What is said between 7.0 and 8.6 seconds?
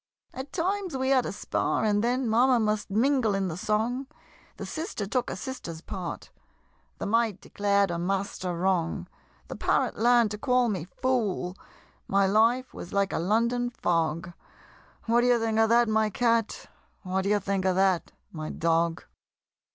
Maid declared her Master